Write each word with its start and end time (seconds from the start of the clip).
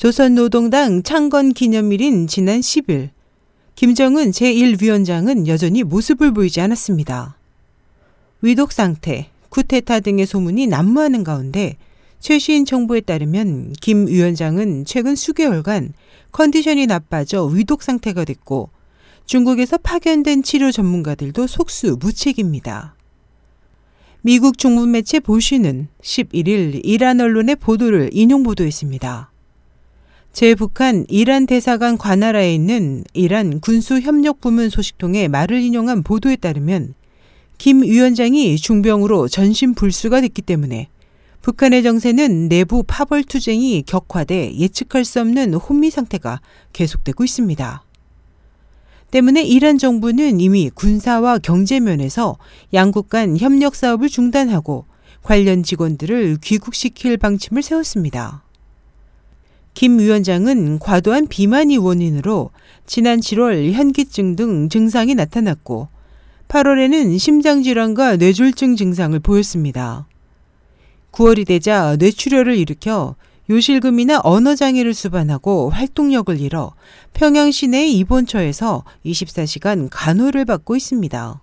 조선노동당 0.00 1.02
창건 1.02 1.52
기념일인 1.52 2.26
지난 2.26 2.60
10일 2.60 3.10
김정은 3.74 4.30
제1위원장은 4.30 5.46
여전히 5.46 5.82
모습을 5.82 6.32
보이지 6.32 6.58
않았습니다. 6.62 7.36
위독 8.40 8.72
상태, 8.72 9.28
쿠데타 9.50 10.00
등의 10.00 10.24
소문이 10.24 10.68
난무하는 10.68 11.22
가운데 11.22 11.76
최신 12.18 12.64
정보에 12.64 13.02
따르면 13.02 13.74
김 13.82 14.06
위원장은 14.06 14.86
최근 14.86 15.14
수개월간 15.14 15.92
컨디션이 16.32 16.86
나빠져 16.86 17.44
위독 17.44 17.82
상태가 17.82 18.24
됐고 18.24 18.70
중국에서 19.26 19.76
파견된 19.76 20.42
치료 20.42 20.72
전문가들도 20.72 21.46
속수무책입니다. 21.46 22.94
미국 24.22 24.56
중문 24.56 24.92
매체 24.92 25.20
보쉬는 25.20 25.88
11일 26.00 26.80
이란 26.84 27.20
언론의 27.20 27.56
보도를 27.56 28.08
인용 28.14 28.42
보도했습니다. 28.44 29.30
제 30.32 30.54
북한 30.54 31.04
이란 31.08 31.46
대사관 31.46 31.98
관하라에 31.98 32.54
있는 32.54 33.04
이란 33.14 33.60
군수협력부문 33.60 34.70
소식통의 34.70 35.28
말을 35.28 35.60
인용한 35.60 36.02
보도에 36.02 36.36
따르면 36.36 36.94
김 37.58 37.82
위원장이 37.82 38.56
중병으로 38.56 39.28
전신 39.28 39.74
불수가 39.74 40.20
됐기 40.20 40.42
때문에 40.42 40.88
북한의 41.42 41.82
정세는 41.82 42.48
내부 42.48 42.84
파벌 42.86 43.24
투쟁이 43.24 43.82
격화돼 43.82 44.56
예측할 44.56 45.04
수 45.04 45.20
없는 45.20 45.54
혼미 45.54 45.90
상태가 45.90 46.40
계속되고 46.72 47.24
있습니다. 47.24 47.84
때문에 49.10 49.42
이란 49.42 49.78
정부는 49.78 50.38
이미 50.38 50.70
군사와 50.70 51.38
경제 51.38 51.80
면에서 51.80 52.38
양국 52.72 53.08
간 53.08 53.36
협력 53.36 53.74
사업을 53.74 54.08
중단하고 54.08 54.86
관련 55.22 55.64
직원들을 55.64 56.38
귀국시킬 56.42 57.16
방침을 57.16 57.62
세웠습니다. 57.62 58.44
김 59.80 59.98
위원장은 59.98 60.78
과도한 60.78 61.26
비만이 61.28 61.78
원인으로 61.78 62.50
지난 62.84 63.18
7월 63.18 63.72
현기증 63.72 64.36
등 64.36 64.68
증상이 64.68 65.14
나타났고 65.14 65.88
8월에는 66.48 67.18
심장질환과 67.18 68.16
뇌졸중 68.16 68.76
증상을 68.76 69.18
보였습니다. 69.20 70.06
9월이 71.12 71.46
되자 71.46 71.96
뇌출혈을 71.98 72.58
일으켜 72.58 73.16
요실금이나 73.48 74.20
언어장애를 74.22 74.92
수반하고 74.92 75.70
활동력을 75.70 76.38
잃어 76.38 76.74
평양 77.14 77.50
시내 77.50 77.88
입원처에서 77.88 78.84
24시간 79.06 79.88
간호를 79.90 80.44
받고 80.44 80.76
있습니다. 80.76 81.40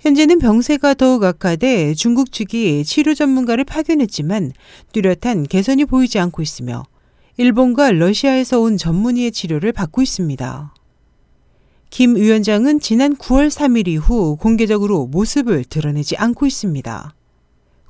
현재는 0.00 0.40
병세가 0.40 0.92
더욱 0.92 1.24
악화돼 1.24 1.94
중국 1.94 2.32
측이 2.32 2.84
치료 2.84 3.14
전문가를 3.14 3.64
파견했지만 3.64 4.52
뚜렷한 4.92 5.44
개선이 5.44 5.86
보이지 5.86 6.18
않고 6.18 6.42
있으며 6.42 6.84
일본과 7.40 7.92
러시아에서 7.92 8.58
온 8.58 8.76
전문의의 8.76 9.30
치료를 9.30 9.70
받고 9.70 10.02
있습니다. 10.02 10.74
김 11.88 12.16
위원장은 12.16 12.80
지난 12.80 13.14
9월 13.14 13.48
3일 13.48 13.86
이후 13.86 14.36
공개적으로 14.36 15.06
모습을 15.06 15.62
드러내지 15.62 16.16
않고 16.16 16.46
있습니다. 16.46 17.14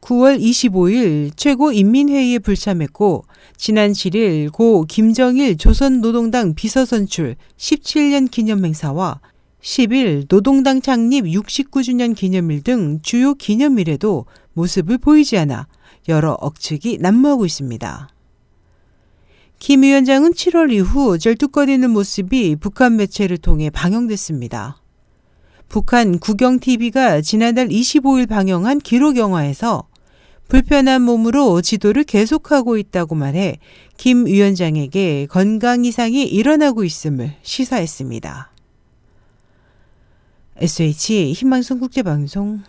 9월 0.00 0.40
25일 0.40 1.30
최고인민회의에 1.36 2.40
불참했고 2.40 3.24
지난 3.56 3.92
7일 3.92 4.50
고 4.50 4.84
김정일 4.84 5.56
조선노동당 5.56 6.56
비서선출 6.56 7.36
17년 7.56 8.28
기념행사와 8.28 9.20
10일 9.62 10.26
노동당 10.26 10.80
창립 10.80 11.24
69주년 11.24 12.16
기념일 12.16 12.64
등 12.64 12.98
주요 13.00 13.34
기념일에도 13.34 14.26
모습을 14.54 14.98
보이지 14.98 15.38
않아 15.38 15.68
여러 16.08 16.32
억측이 16.32 16.98
난무하고 16.98 17.46
있습니다. 17.46 18.15
김 19.58 19.82
위원장은 19.82 20.32
7월 20.32 20.72
이후 20.72 21.18
절뚝거리는 21.18 21.90
모습이 21.90 22.56
북한 22.56 22.96
매체를 22.96 23.38
통해 23.38 23.70
방영됐습니다. 23.70 24.80
북한 25.68 26.18
국영TV가 26.18 27.20
지난달 27.22 27.68
25일 27.68 28.28
방영한 28.28 28.78
기록 28.78 29.16
영화에서 29.16 29.88
불편한 30.48 31.02
몸으로 31.02 31.60
지도를 31.60 32.04
계속하고 32.04 32.78
있다고 32.78 33.16
말해 33.16 33.58
김 33.96 34.26
위원장에게 34.26 35.26
건강 35.28 35.84
이상이 35.84 36.22
일어나고 36.22 36.84
있음을 36.84 37.34
시사했습니다. 37.42 38.52
SH 40.58 41.32
희망성 41.32 41.80
국제방송 41.80 42.62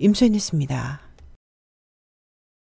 임소연이었습니다. 0.00 1.11